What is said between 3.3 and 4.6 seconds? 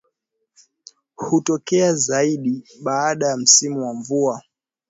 msimu wa mvua